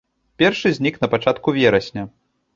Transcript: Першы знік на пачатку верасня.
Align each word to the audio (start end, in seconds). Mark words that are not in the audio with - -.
Першы 0.43 0.71
знік 0.77 0.97
на 1.03 1.11
пачатку 1.13 1.55
верасня. 1.61 2.09